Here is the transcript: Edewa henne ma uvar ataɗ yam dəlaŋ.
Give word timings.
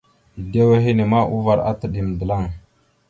Edewa 0.39 0.77
henne 0.85 1.03
ma 1.11 1.21
uvar 1.35 1.59
ataɗ 1.71 1.91
yam 1.97 2.09
dəlaŋ. 2.19 2.43